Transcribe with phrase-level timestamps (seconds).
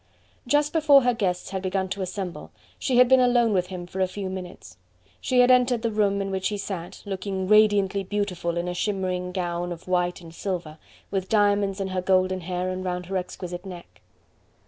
[0.47, 3.99] Just before her guests had begun to assemble, she had been alone with him for
[4.01, 4.77] a few minutes.
[5.19, 9.31] She had entered the room in which he sat, looking radiantly beautiful in a shimmering
[9.31, 10.79] gown of white and silver,
[11.11, 14.01] with diamonds in her golden hair and round her exquisite neck.